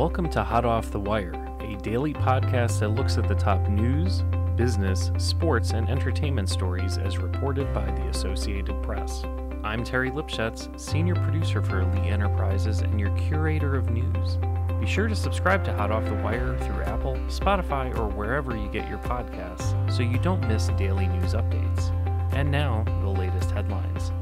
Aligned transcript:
Welcome 0.00 0.30
to 0.30 0.42
Hot 0.42 0.64
Off 0.64 0.90
the 0.90 0.98
Wire, 0.98 1.34
a 1.60 1.76
daily 1.82 2.14
podcast 2.14 2.80
that 2.80 2.88
looks 2.88 3.18
at 3.18 3.28
the 3.28 3.34
top 3.34 3.68
news, 3.68 4.22
business, 4.56 5.10
sports, 5.18 5.72
and 5.72 5.90
entertainment 5.90 6.48
stories 6.48 6.96
as 6.96 7.18
reported 7.18 7.70
by 7.74 7.84
the 7.84 8.08
Associated 8.08 8.82
Press. 8.82 9.22
I'm 9.62 9.84
Terry 9.84 10.10
Lipshetz, 10.10 10.80
Senior 10.80 11.16
Producer 11.16 11.60
for 11.60 11.84
Lee 11.84 12.08
Enterprises 12.08 12.80
and 12.80 12.98
your 12.98 13.14
curator 13.14 13.76
of 13.76 13.90
news. 13.90 14.38
Be 14.80 14.86
sure 14.86 15.06
to 15.06 15.14
subscribe 15.14 15.66
to 15.66 15.74
Hot 15.74 15.90
Off 15.90 16.06
the 16.06 16.14
Wire 16.14 16.56
through 16.60 16.82
Apple, 16.84 17.16
Spotify, 17.26 17.94
or 17.98 18.08
wherever 18.08 18.56
you 18.56 18.70
get 18.70 18.88
your 18.88 19.00
podcasts 19.00 19.92
so 19.92 20.02
you 20.02 20.16
don't 20.16 20.48
miss 20.48 20.68
daily 20.78 21.08
news 21.08 21.34
updates. 21.34 21.90
And 22.32 22.50
now, 22.50 22.84
the 23.02 23.10
latest 23.10 23.50
headlines. 23.50 24.12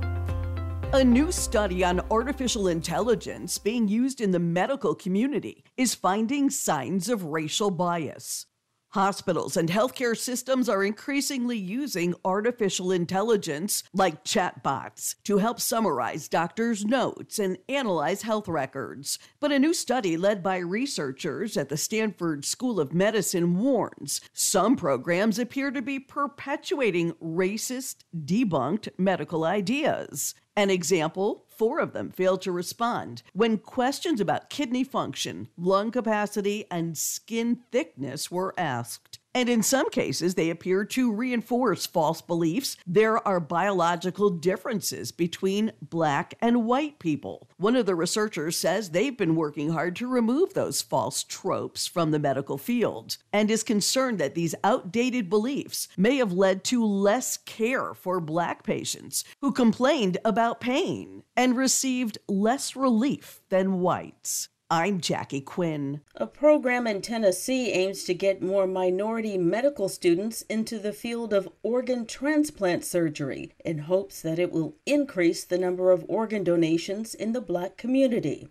A 0.94 1.04
new 1.04 1.30
study 1.30 1.84
on 1.84 2.00
artificial 2.10 2.68
intelligence 2.68 3.58
being 3.58 3.88
used 3.88 4.22
in 4.22 4.30
the 4.30 4.38
medical 4.38 4.94
community 4.94 5.62
is 5.76 5.94
finding 5.94 6.48
signs 6.48 7.10
of 7.10 7.24
racial 7.24 7.70
bias. 7.70 8.46
Hospitals 8.92 9.54
and 9.54 9.68
healthcare 9.68 10.16
systems 10.16 10.66
are 10.66 10.82
increasingly 10.82 11.58
using 11.58 12.14
artificial 12.24 12.90
intelligence, 12.90 13.82
like 13.92 14.24
chatbots, 14.24 15.14
to 15.24 15.36
help 15.36 15.60
summarize 15.60 16.26
doctors' 16.26 16.86
notes 16.86 17.38
and 17.38 17.58
analyze 17.68 18.22
health 18.22 18.48
records. 18.48 19.18
But 19.40 19.52
a 19.52 19.58
new 19.58 19.74
study 19.74 20.16
led 20.16 20.42
by 20.42 20.56
researchers 20.56 21.58
at 21.58 21.68
the 21.68 21.76
Stanford 21.76 22.46
School 22.46 22.80
of 22.80 22.94
Medicine 22.94 23.58
warns 23.58 24.22
some 24.32 24.74
programs 24.74 25.38
appear 25.38 25.70
to 25.70 25.82
be 25.82 25.98
perpetuating 25.98 27.12
racist, 27.22 27.96
debunked 28.16 28.88
medical 28.96 29.44
ideas. 29.44 30.34
An 30.56 30.70
example 30.70 31.44
four 31.58 31.80
of 31.80 31.92
them 31.92 32.10
failed 32.10 32.40
to 32.42 32.52
respond 32.52 33.22
when 33.32 33.58
questions 33.58 34.20
about 34.20 34.48
kidney 34.48 34.84
function, 34.84 35.48
lung 35.58 35.90
capacity, 35.90 36.64
and 36.70 36.96
skin 36.96 37.58
thickness 37.72 38.30
were 38.30 38.54
asked. 38.56 39.07
And 39.38 39.48
in 39.48 39.62
some 39.62 39.88
cases, 39.90 40.34
they 40.34 40.50
appear 40.50 40.84
to 40.86 41.12
reinforce 41.12 41.86
false 41.86 42.20
beliefs 42.20 42.76
there 42.84 43.24
are 43.24 43.38
biological 43.38 44.30
differences 44.30 45.12
between 45.12 45.70
black 45.80 46.34
and 46.40 46.64
white 46.64 46.98
people. 46.98 47.48
One 47.56 47.76
of 47.76 47.86
the 47.86 47.94
researchers 47.94 48.58
says 48.58 48.90
they've 48.90 49.16
been 49.16 49.36
working 49.36 49.70
hard 49.70 49.94
to 49.94 50.08
remove 50.08 50.54
those 50.54 50.82
false 50.82 51.22
tropes 51.22 51.86
from 51.86 52.10
the 52.10 52.18
medical 52.18 52.58
field 52.58 53.16
and 53.32 53.48
is 53.48 53.62
concerned 53.62 54.18
that 54.18 54.34
these 54.34 54.56
outdated 54.64 55.30
beliefs 55.30 55.86
may 55.96 56.16
have 56.16 56.32
led 56.32 56.64
to 56.64 56.84
less 56.84 57.36
care 57.36 57.94
for 57.94 58.18
black 58.18 58.64
patients 58.64 59.22
who 59.40 59.52
complained 59.52 60.18
about 60.24 60.60
pain 60.60 61.22
and 61.36 61.56
received 61.56 62.18
less 62.26 62.74
relief 62.74 63.40
than 63.50 63.78
whites. 63.78 64.48
I'm 64.70 65.00
Jackie 65.00 65.40
Quinn. 65.40 66.02
A 66.14 66.26
program 66.26 66.86
in 66.86 67.00
Tennessee 67.00 67.72
aims 67.72 68.04
to 68.04 68.12
get 68.12 68.42
more 68.42 68.66
minority 68.66 69.38
medical 69.38 69.88
students 69.88 70.42
into 70.42 70.78
the 70.78 70.92
field 70.92 71.32
of 71.32 71.48
organ 71.62 72.04
transplant 72.04 72.84
surgery 72.84 73.54
in 73.64 73.78
hopes 73.78 74.20
that 74.20 74.38
it 74.38 74.52
will 74.52 74.76
increase 74.84 75.42
the 75.42 75.56
number 75.56 75.90
of 75.90 76.04
organ 76.06 76.44
donations 76.44 77.14
in 77.14 77.32
the 77.32 77.40
black 77.40 77.78
community. 77.78 78.50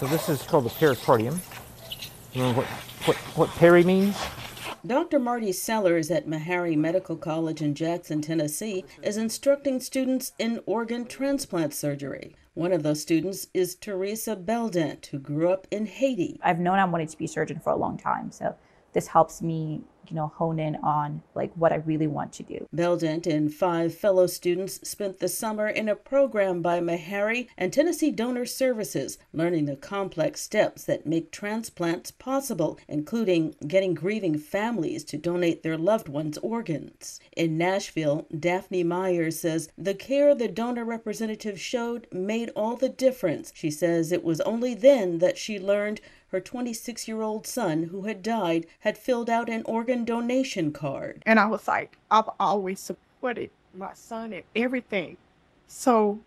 So 0.00 0.08
this 0.08 0.28
is 0.28 0.42
called 0.42 0.64
the 0.64 0.70
pericardium. 0.70 1.38
You 2.32 2.42
know 2.42 2.52
what, 2.54 2.66
what, 3.06 3.16
what 3.36 3.50
peri 3.50 3.84
means? 3.84 4.16
Dr. 4.86 5.18
Marty 5.18 5.50
Sellers 5.50 6.08
at 6.08 6.28
Meharry 6.28 6.76
Medical 6.76 7.16
College 7.16 7.60
in 7.60 7.74
Jackson, 7.74 8.22
Tennessee, 8.22 8.84
is 9.02 9.16
instructing 9.16 9.80
students 9.80 10.32
in 10.38 10.60
organ 10.66 11.04
transplant 11.04 11.74
surgery. 11.74 12.36
One 12.54 12.72
of 12.72 12.84
those 12.84 13.02
students 13.02 13.48
is 13.52 13.74
Teresa 13.74 14.36
Beldent, 14.36 15.06
who 15.06 15.18
grew 15.18 15.50
up 15.50 15.66
in 15.72 15.86
Haiti. 15.86 16.38
I've 16.42 16.60
known 16.60 16.78
I 16.78 16.84
wanted 16.84 17.08
to 17.08 17.18
be 17.18 17.24
a 17.24 17.28
surgeon 17.28 17.58
for 17.58 17.72
a 17.72 17.76
long 17.76 17.98
time, 17.98 18.30
so 18.30 18.54
this 18.92 19.08
helps 19.08 19.42
me 19.42 19.82
you 20.10 20.16
know 20.16 20.32
hone 20.36 20.58
in 20.58 20.76
on 20.76 21.22
like 21.34 21.52
what 21.54 21.72
i 21.72 21.76
really 21.76 22.06
want 22.06 22.32
to 22.32 22.42
do. 22.42 22.66
Beldent 22.72 23.26
and 23.26 23.52
five 23.52 23.94
fellow 23.94 24.26
students 24.26 24.88
spent 24.88 25.18
the 25.18 25.28
summer 25.28 25.68
in 25.68 25.88
a 25.88 25.96
program 25.96 26.62
by 26.62 26.80
meharry 26.80 27.48
and 27.56 27.72
tennessee 27.72 28.10
donor 28.10 28.46
services 28.46 29.18
learning 29.32 29.66
the 29.66 29.76
complex 29.76 30.40
steps 30.40 30.84
that 30.84 31.06
make 31.06 31.30
transplants 31.30 32.10
possible 32.10 32.78
including 32.88 33.54
getting 33.66 33.94
grieving 33.94 34.38
families 34.38 35.04
to 35.04 35.18
donate 35.18 35.62
their 35.62 35.78
loved 35.78 36.08
ones 36.08 36.38
organs. 36.38 37.20
In 37.36 37.58
nashville 37.58 38.26
daphne 38.36 38.84
myers 38.84 39.40
says 39.40 39.68
the 39.76 39.94
care 39.94 40.34
the 40.34 40.48
donor 40.48 40.84
representative 40.84 41.60
showed 41.60 42.06
made 42.12 42.50
all 42.56 42.76
the 42.76 42.88
difference. 42.88 43.52
She 43.54 43.70
says 43.70 44.10
it 44.10 44.24
was 44.24 44.40
only 44.42 44.74
then 44.74 45.18
that 45.18 45.38
she 45.38 45.58
learned 45.58 46.00
her 46.30 46.40
26 46.40 47.08
year 47.08 47.22
old 47.22 47.46
son, 47.46 47.84
who 47.84 48.02
had 48.02 48.22
died, 48.22 48.66
had 48.80 48.98
filled 48.98 49.30
out 49.30 49.48
an 49.48 49.62
organ 49.64 50.04
donation 50.04 50.72
card. 50.72 51.22
And 51.24 51.38
I 51.38 51.46
was 51.46 51.66
like, 51.66 51.98
I've 52.10 52.28
always 52.38 52.80
supported 52.80 53.50
my 53.74 53.94
son 53.94 54.32
and 54.32 54.44
everything. 54.54 55.16
So 55.66 56.20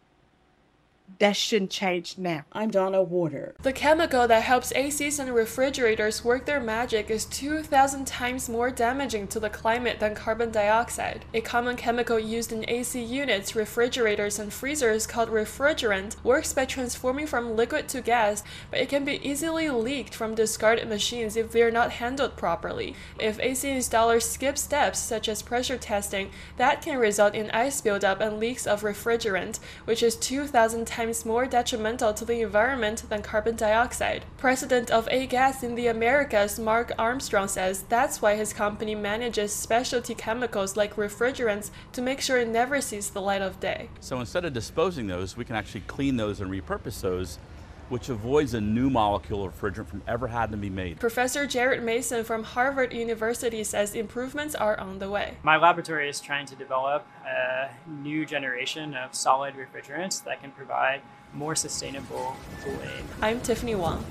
that 1.20 1.36
shouldn't 1.36 1.72
change 1.72 2.18
now. 2.18 2.46
I'm 2.52 2.72
Donna 2.72 3.02
Warder. 3.02 3.56
The 3.62 3.74
chemical 3.74 4.28
that 4.28 4.44
helps 4.44 4.72
ACs 4.74 5.20
and 5.20 5.34
refrigerators 5.34 6.24
work 6.24 6.46
their 6.46 6.60
magic 6.60 7.10
is 7.10 7.26
2,000 7.26 8.08
times 8.08 8.50
more 8.50 8.72
damaging 8.72 9.28
to 9.30 9.40
the 9.40 9.50
climate 9.50 10.00
than 10.00 10.16
carbon 10.16 10.52
dioxide. 10.52 11.26
A 11.34 11.42
common 11.42 11.76
chemical 11.76 12.18
used 12.18 12.52
in 12.52 12.70
AC 12.70 13.02
units, 13.02 13.56
refrigerators, 13.56 14.40
and 14.40 14.52
freezers 14.52 15.06
called 15.06 15.30
refrigerant 15.30 16.16
works 16.24 16.54
by 16.54 16.66
transforming 16.66 17.28
from 17.28 17.56
liquid 17.56 17.88
to 17.90 18.02
gas, 18.02 18.44
but 18.70 18.80
it 18.80 18.90
can 18.90 19.06
be 19.06 19.28
easily 19.28 19.70
leaked 19.70 20.16
from 20.16 20.36
discarded 20.36 20.88
machines 20.88 21.36
if 21.36 21.52
they 21.52 21.62
are 21.62 21.72
not 21.72 21.92
handled 21.92 22.38
properly. 22.38 22.96
If 23.20 23.40
AC 23.40 23.68
installers 23.68 24.24
skip 24.24 24.58
steps 24.58 25.00
such 25.00 25.28
as 25.28 25.42
pressure 25.42 25.78
testing, 25.78 26.32
that 26.58 26.82
can 26.82 26.98
result 26.98 27.36
in 27.36 27.52
ice 27.52 27.82
buildup 27.82 28.22
and 28.22 28.40
leaks 28.40 28.66
of 28.66 28.82
refrigerant, 28.82 29.60
which 29.86 30.02
is 30.02 30.16
2,000 30.16 30.88
times 30.88 31.01
times 31.02 31.26
more 31.26 31.48
detrimental 31.48 32.14
to 32.14 32.24
the 32.24 32.42
environment 32.42 33.10
than 33.10 33.24
carbon 33.24 33.56
dioxide. 33.56 34.24
President 34.38 34.92
of 34.92 35.08
A-Gas 35.10 35.64
in 35.64 35.74
the 35.74 35.88
Americas, 35.88 36.60
Mark 36.60 36.92
Armstrong 37.00 37.48
says 37.48 37.86
that's 37.90 38.22
why 38.22 38.36
his 38.36 38.54
company 38.54 38.94
manages 38.94 39.52
specialty 39.52 40.14
chemicals 40.14 40.78
like 40.78 40.98
refrigerants 40.98 41.72
to 41.94 42.04
make 42.04 42.22
sure 42.22 42.38
it 42.38 42.48
never 42.48 42.80
sees 42.82 43.10
the 43.10 43.20
light 43.20 43.42
of 43.42 43.60
day. 43.60 43.90
So 44.00 44.20
instead 44.20 44.46
of 44.46 44.54
disposing 44.54 45.08
those, 45.08 45.36
we 45.36 45.44
can 45.44 45.56
actually 45.56 45.82
clean 45.88 46.18
those 46.18 46.40
and 46.40 46.52
repurpose 46.52 47.02
those 47.02 47.40
which 47.90 48.08
avoids 48.08 48.54
a 48.54 48.62
new 48.62 48.90
molecule 48.90 49.44
of 49.44 49.60
refrigerant 49.60 49.88
from 49.88 50.04
ever 50.08 50.28
having 50.28 50.52
to 50.52 50.58
be 50.58 50.70
made. 50.70 51.00
Professor 51.00 51.46
Jarad 51.46 51.82
Mason 51.82 52.24
from 52.24 52.44
Harvard 52.44 52.94
University 52.94 53.64
says 53.66 53.96
improvements 53.96 54.54
are 54.54 54.80
on 54.80 55.00
the 55.00 55.10
way. 55.10 55.38
My 55.44 55.58
laboratory 55.58 56.08
is 56.08 56.22
trying 56.22 56.46
to 56.46 56.56
develop 56.56 57.06
a 57.26 57.70
new 58.02 58.26
generation 58.26 58.94
of 58.96 59.14
solid 59.16 59.56
refrigerants 59.56 60.24
that 60.26 60.42
can 60.42 60.52
provide 60.52 61.02
more 61.34 61.56
sustainable 61.56 62.36
cooling. 62.62 63.08
I'm 63.22 63.40
Tiffany 63.40 63.76
Wong. 63.76 64.04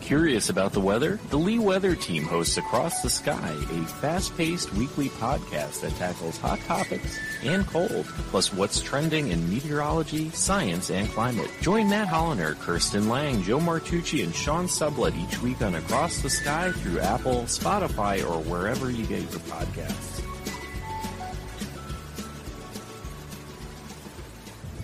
Curious 0.00 0.48
about 0.48 0.72
the 0.72 0.80
weather? 0.80 1.18
The 1.30 1.36
Lee 1.36 1.58
Weather 1.58 1.96
Team 1.96 2.22
hosts 2.22 2.56
Across 2.56 3.02
the 3.02 3.10
Sky, 3.10 3.50
a 3.50 3.84
fast-paced 4.00 4.72
weekly 4.74 5.08
podcast 5.08 5.80
that 5.80 5.94
tackles 5.96 6.38
hot 6.38 6.60
topics 6.60 7.18
and 7.42 7.66
cold, 7.66 8.06
plus 8.30 8.52
what's 8.52 8.80
trending 8.80 9.28
in 9.28 9.50
meteorology, 9.50 10.30
science, 10.30 10.90
and 10.90 11.08
climate. 11.10 11.50
Join 11.60 11.90
Matt 11.90 12.08
Holiner, 12.08 12.56
Kirsten 12.60 13.08
Lang, 13.08 13.42
Joe 13.42 13.58
Martucci, 13.58 14.22
and 14.22 14.34
Sean 14.34 14.66
Sublett 14.66 15.16
each 15.16 15.42
week 15.42 15.60
on 15.62 15.74
Across 15.74 16.22
the 16.22 16.30
Sky 16.30 16.70
through 16.70 17.00
Apple, 17.00 17.42
Spotify, 17.42 18.22
or 18.22 18.40
wherever 18.44 18.90
you 18.90 19.04
get 19.04 19.22
your 19.22 19.40
podcasts. 19.40 20.22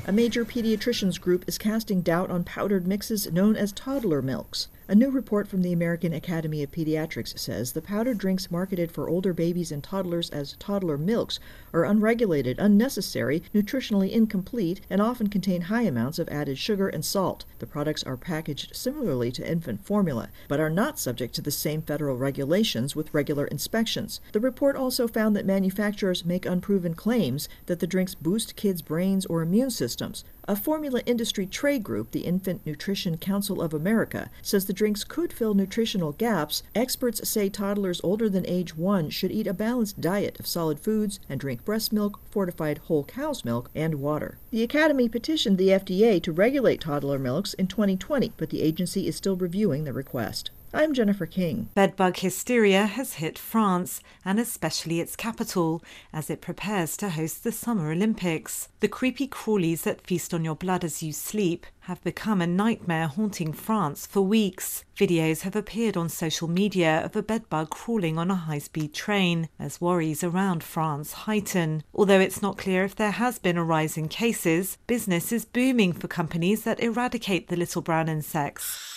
A 0.06 0.12
major 0.12 0.45
pediatricians 0.45 1.19
group 1.19 1.47
is 1.47 1.56
casting 1.56 2.03
doubt 2.03 2.31
on 2.31 2.45
powdered 2.45 2.87
mixes 2.87 3.33
known 3.33 3.56
as 3.56 3.73
toddler 3.73 4.21
milks. 4.21 4.69
A 4.86 4.94
new 4.94 5.10
report 5.10 5.48
from 5.48 5.62
the 5.62 5.72
American 5.72 6.12
Academy 6.12 6.62
of 6.62 6.70
Pediatrics 6.70 7.38
says 7.38 7.72
the 7.72 7.81
powdered 7.81 8.19
drinks 8.19 8.50
marketed 8.50 8.92
for 8.92 9.08
older 9.08 9.32
babies 9.32 9.72
and 9.72 9.82
toddlers 9.82 10.28
as 10.28 10.56
toddler 10.58 10.98
milks 10.98 11.40
are 11.72 11.86
unregulated, 11.86 12.58
unnecessary, 12.58 13.42
nutritionally 13.54 14.10
incomplete, 14.10 14.82
and 14.90 15.00
often 15.00 15.28
contain 15.28 15.62
high 15.62 15.84
amounts 15.84 16.19
of 16.19 16.28
added 16.28 16.58
sugar 16.58 16.86
and 16.86 17.02
salt. 17.02 17.46
The 17.60 17.66
products 17.66 18.02
are 18.02 18.19
packaged 18.19 18.76
similarly 18.76 19.32
to 19.32 19.50
infant 19.50 19.82
formula, 19.86 20.28
but 20.48 20.60
are 20.60 20.69
not 20.69 20.98
subject 20.98 21.34
to 21.36 21.42
the 21.42 21.50
same 21.50 21.81
federal 21.81 22.19
regulations 22.19 22.94
with 22.94 23.14
regular 23.14 23.46
inspections. 23.46 24.20
The 24.32 24.40
report 24.40 24.76
also 24.76 25.08
found 25.08 25.34
that 25.34 25.46
manufacturers 25.46 26.26
make 26.26 26.44
unproven 26.44 26.92
claims 26.92 27.48
that 27.64 27.81
the 27.81 27.86
drinks 27.86 28.14
boost 28.14 28.54
kids' 28.54 28.82
brains 28.82 29.25
or 29.25 29.40
immune 29.40 29.70
systems. 29.70 30.25
A 30.46 30.55
formula 30.55 31.00
industry 31.06 31.46
trade 31.46 31.82
group, 31.82 32.11
the 32.11 32.26
Infant 32.26 32.67
Nutrition 32.67 33.17
Council 33.17 33.62
of 33.62 33.73
America, 33.73 34.29
says 34.43 34.67
the 34.67 34.75
drinks 34.75 35.02
could 35.02 35.32
fill 35.32 35.55
nutritional 35.55 36.12
gaps. 36.12 36.62
Experts 36.75 37.26
say 37.26 37.49
toddlers 37.49 37.99
older 38.05 38.29
than 38.29 38.44
age 38.46 38.76
one 38.76 39.08
should 39.08 39.31
eat 39.31 39.46
a 39.46 39.55
balanced 39.55 40.02
diet 40.02 40.38
of 40.38 40.46
solid 40.46 40.79
foods 40.79 41.19
and 41.31 41.41
drink 41.41 41.64
breast 41.64 41.94
milk, 41.94 42.20
fortified 42.31 42.76
whole 42.76 43.05
cow's 43.05 43.43
milk, 43.43 43.70
and 43.75 43.94
water. 43.94 44.37
The 44.50 44.62
Academy 44.62 45.08
petitioned 45.08 45.56
the 45.56 45.69
FDA 45.69 46.23
to 46.23 46.32
regulate 46.32 46.82
toddler 46.82 47.19
milks 47.19 47.55
in 47.55 47.67
2020, 47.67 48.32
but 48.37 48.50
the 48.50 48.61
agency 48.61 49.08
is 49.08 49.17
still 49.17 49.37
reviewing 49.37 49.85
the 49.85 49.94
request. 49.94 50.50
I'm 50.75 50.93
Jennifer 50.93 51.26
King. 51.26 51.69
Bedbug 51.75 52.17
hysteria 52.17 52.87
has 52.87 53.15
hit 53.15 53.38
France, 53.38 54.00
and 54.25 54.41
especially 54.41 54.99
its 54.99 55.15
capital, 55.15 55.81
as 56.12 56.29
it 56.29 56.41
prepares 56.41 56.97
to 56.97 57.11
host 57.11 57.44
the 57.44 57.53
Summer 57.53 57.93
Olympics. 57.93 58.69
The 58.81 58.88
creepy 58.88 59.29
crawlies 59.29 59.82
that 59.82 60.00
feast 60.00 60.35
on 60.35 60.44
your 60.44 60.56
blood 60.56 60.82
as 60.82 61.00
you 61.00 61.12
sleep 61.12 61.65
have 61.82 62.03
become 62.03 62.43
a 62.43 62.47
nightmare 62.49 63.06
haunting 63.06 63.53
France 63.53 64.05
for 64.05 64.23
weeks. 64.23 64.85
Videos 64.97 65.43
have 65.43 65.55
appeared 65.55 65.97
on 65.97 66.09
social 66.09 66.49
media 66.49 67.05
of 67.05 67.15
a 67.15 67.23
bedbug 67.23 67.70
crawling 67.70 68.19
on 68.19 68.32
a 68.32 68.35
high 68.35 68.59
speed 68.59 68.93
train 68.93 69.49
as 69.61 69.81
worries 69.81 70.25
around 70.25 70.65
France 70.65 71.12
heighten. 71.12 71.85
Although 71.94 72.20
it's 72.20 72.43
not 72.43 72.59
clear 72.59 72.82
if 72.82 72.97
there 72.97 73.12
has 73.12 73.38
been 73.38 73.56
a 73.56 73.62
rise 73.62 73.97
in 73.97 74.09
cases, 74.09 74.77
business 74.88 75.31
is 75.31 75.44
booming 75.44 75.93
for 75.93 76.09
companies 76.09 76.65
that 76.65 76.81
eradicate 76.81 77.47
the 77.47 77.56
little 77.56 77.81
brown 77.81 78.09
insects. 78.09 78.94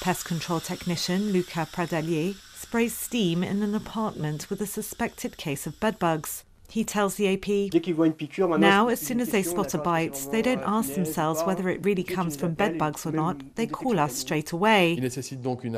Pest 0.00 0.24
control 0.24 0.60
technician 0.60 1.30
Luca 1.30 1.68
Pradalier 1.70 2.34
sprays 2.54 2.96
steam 2.96 3.42
in 3.42 3.62
an 3.62 3.74
apartment 3.74 4.48
with 4.48 4.62
a 4.62 4.66
suspected 4.66 5.36
case 5.36 5.66
of 5.66 5.78
bedbugs. 5.78 6.42
He 6.70 6.84
tells 6.84 7.16
the 7.16 7.34
AP, 7.34 8.60
now, 8.60 8.88
as 8.88 9.00
soon 9.00 9.20
as 9.20 9.30
they 9.30 9.42
spot 9.42 9.74
a 9.74 9.78
bite, 9.78 10.28
they 10.30 10.40
don't 10.40 10.62
ask 10.64 10.94
themselves 10.94 11.42
whether 11.42 11.68
it 11.68 11.84
really 11.84 12.04
comes 12.04 12.36
from 12.36 12.54
bedbugs 12.54 13.04
or 13.04 13.10
not, 13.10 13.56
they 13.56 13.66
call 13.66 13.98
us 13.98 14.14
straight 14.16 14.52
away. 14.52 14.96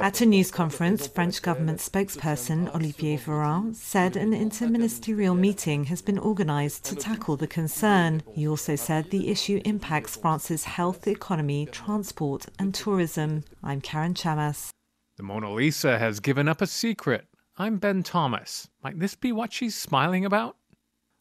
At 0.00 0.20
a 0.20 0.26
news 0.26 0.50
conference, 0.50 1.06
French 1.06 1.40
government 1.40 1.78
spokesperson 1.78 2.74
Olivier 2.74 3.16
Véran 3.16 3.74
said 3.74 4.16
an 4.16 4.32
interministerial 4.32 5.36
meeting 5.36 5.84
has 5.84 6.02
been 6.02 6.18
organized 6.18 6.84
to 6.84 6.94
tackle 6.94 7.36
the 7.36 7.46
concern. 7.46 8.22
He 8.32 8.46
also 8.46 8.76
said 8.76 9.10
the 9.10 9.30
issue 9.30 9.62
impacts 9.64 10.16
France's 10.16 10.64
health, 10.64 11.08
economy, 11.08 11.66
transport, 11.72 12.46
and 12.58 12.74
tourism. 12.74 13.44
I'm 13.62 13.80
Karen 13.80 14.12
Chammas. 14.12 14.70
The 15.16 15.22
Mona 15.22 15.52
Lisa 15.52 15.98
has 15.98 16.20
given 16.20 16.48
up 16.48 16.60
a 16.60 16.66
secret. 16.66 17.26
I'm 17.56 17.78
Ben 17.78 18.02
Thomas. 18.02 18.68
Might 18.82 18.98
this 18.98 19.14
be 19.14 19.32
what 19.32 19.52
she's 19.52 19.74
smiling 19.74 20.24
about? 20.24 20.56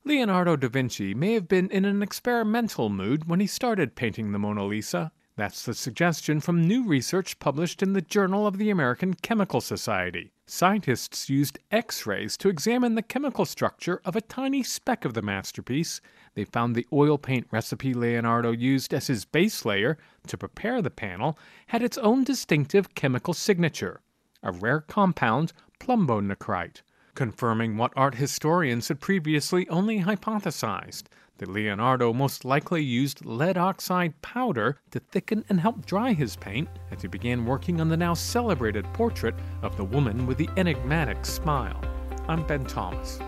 Leonardo 0.03 0.55
da 0.55 0.67
Vinci 0.67 1.13
may 1.13 1.33
have 1.33 1.47
been 1.47 1.69
in 1.69 1.85
an 1.85 2.01
experimental 2.01 2.89
mood 2.89 3.29
when 3.29 3.39
he 3.39 3.45
started 3.45 3.93
painting 3.93 4.31
the 4.31 4.39
Mona 4.39 4.65
Lisa. 4.65 5.11
That's 5.35 5.63
the 5.63 5.75
suggestion 5.75 6.39
from 6.39 6.67
new 6.67 6.87
research 6.87 7.37
published 7.37 7.83
in 7.83 7.93
the 7.93 8.01
Journal 8.01 8.47
of 8.47 8.57
the 8.57 8.71
American 8.71 9.13
Chemical 9.13 9.61
Society. 9.61 10.31
Scientists 10.47 11.29
used 11.29 11.59
X 11.69 12.07
rays 12.07 12.35
to 12.37 12.49
examine 12.49 12.95
the 12.95 13.03
chemical 13.03 13.45
structure 13.45 14.01
of 14.03 14.15
a 14.15 14.21
tiny 14.21 14.63
speck 14.63 15.05
of 15.05 15.13
the 15.13 15.21
masterpiece. 15.21 16.01
They 16.33 16.45
found 16.45 16.75
the 16.75 16.87
oil 16.91 17.19
paint 17.19 17.45
recipe 17.51 17.93
Leonardo 17.93 18.49
used 18.49 18.95
as 18.95 19.05
his 19.05 19.23
base 19.23 19.65
layer 19.65 19.99
to 20.25 20.37
prepare 20.37 20.81
the 20.81 20.89
panel 20.89 21.37
had 21.67 21.83
its 21.83 21.99
own 21.99 22.23
distinctive 22.23 22.95
chemical 22.95 23.35
signature 23.35 24.01
a 24.41 24.51
rare 24.51 24.81
compound, 24.81 25.53
plumbonacrite 25.79 26.81
confirming 27.15 27.77
what 27.77 27.93
art 27.95 28.15
historians 28.15 28.87
had 28.87 28.99
previously 28.99 29.67
only 29.69 30.01
hypothesized 30.01 31.03
that 31.37 31.49
Leonardo 31.49 32.13
most 32.13 32.45
likely 32.45 32.83
used 32.83 33.25
lead 33.25 33.57
oxide 33.57 34.21
powder 34.21 34.77
to 34.91 34.99
thicken 34.99 35.43
and 35.49 35.59
help 35.59 35.85
dry 35.85 36.13
his 36.13 36.35
paint 36.35 36.69
as 36.91 37.01
he 37.01 37.07
began 37.07 37.45
working 37.45 37.81
on 37.81 37.89
the 37.89 37.97
now 37.97 38.13
celebrated 38.13 38.85
portrait 38.93 39.33
of 39.63 39.75
the 39.75 39.83
woman 39.83 40.27
with 40.27 40.37
the 40.37 40.49
enigmatic 40.55 41.25
smile. 41.25 41.81
I'm 42.27 42.45
Ben 42.45 42.63
Thomas. 42.65 43.19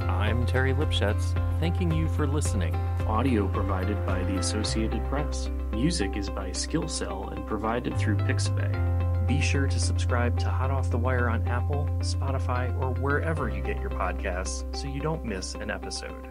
I'm 0.00 0.44
Terry 0.46 0.74
Lipshetz, 0.74 1.32
thanking 1.60 1.92
you 1.92 2.08
for 2.08 2.26
listening. 2.26 2.74
Audio 3.06 3.46
provided 3.46 4.04
by 4.04 4.24
the 4.24 4.38
Associated 4.38 5.04
Press. 5.06 5.48
Music 5.70 6.16
is 6.16 6.28
by 6.28 6.50
Skillcell 6.50 7.28
and 7.28 7.46
provided 7.46 7.96
through 7.96 8.16
Pixabay. 8.16 8.97
Be 9.28 9.42
sure 9.42 9.66
to 9.66 9.78
subscribe 9.78 10.38
to 10.38 10.48
Hot 10.48 10.70
Off 10.70 10.90
the 10.90 10.96
Wire 10.96 11.28
on 11.28 11.46
Apple, 11.46 11.86
Spotify, 12.00 12.74
or 12.80 12.94
wherever 12.94 13.50
you 13.50 13.60
get 13.60 13.78
your 13.78 13.90
podcasts 13.90 14.64
so 14.74 14.88
you 14.88 15.00
don't 15.00 15.22
miss 15.22 15.54
an 15.54 15.70
episode. 15.70 16.26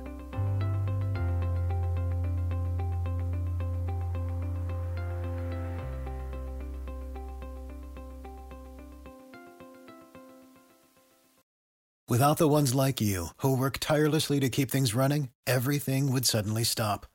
Without 12.09 12.37
the 12.37 12.47
ones 12.47 12.73
like 12.73 12.99
you, 12.99 13.27
who 13.37 13.55
work 13.55 13.77
tirelessly 13.79 14.39
to 14.39 14.49
keep 14.49 14.71
things 14.71 14.95
running, 14.95 15.29
everything 15.45 16.11
would 16.11 16.25
suddenly 16.25 16.63
stop. 16.63 17.05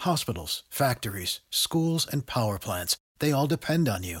Hospitals, 0.00 0.62
factories, 0.70 1.40
schools, 1.50 2.06
and 2.10 2.24
power 2.26 2.58
plants, 2.58 2.96
they 3.18 3.32
all 3.32 3.46
depend 3.46 3.86
on 3.86 4.02
you. 4.02 4.20